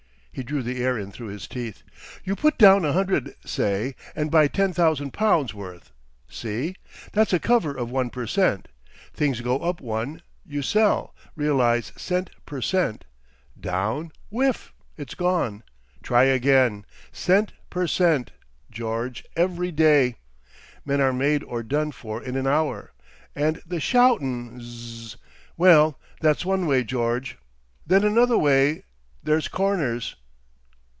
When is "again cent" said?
16.23-17.51